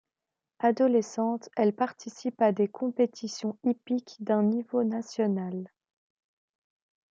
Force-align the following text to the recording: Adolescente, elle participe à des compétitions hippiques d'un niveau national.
Adolescente, 0.57 1.47
elle 1.55 1.73
participe 1.73 2.41
à 2.41 2.51
des 2.53 2.67
compétitions 2.67 3.59
hippiques 3.63 4.15
d'un 4.19 4.41
niveau 4.41 4.83
national. 4.83 5.69